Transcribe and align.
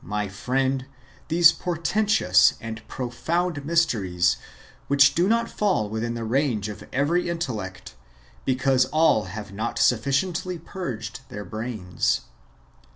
3 0.01 0.09
my 0.09 0.27
friend, 0.27 0.87
these 1.27 1.51
portentous 1.51 2.55
and 2.59 2.81
profound 2.87 3.63
mysteries, 3.63 4.37
which 4.87 5.13
do 5.13 5.27
not 5.29 5.47
fall 5.47 5.91
within 5.91 6.15
the 6.15 6.23
range 6.23 6.69
of 6.69 6.83
every 6.91 7.29
intellect, 7.29 7.93
because 8.43 8.85
all 8.85 9.25
have 9.25 9.51
not 9.53 9.77
sufficiently 9.77 10.57
purged^ 10.57 11.19
their 11.29 11.45
brains. 11.45 12.21